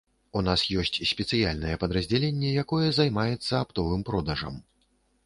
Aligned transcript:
У 0.39 0.41
нас 0.45 0.61
ёсць 0.83 0.97
спецыяльнае 1.09 1.75
падраздзяленне, 1.83 2.49
якое 2.63 2.87
займаецца 3.01 3.53
аптовым 3.63 4.01
продажам. 4.09 4.57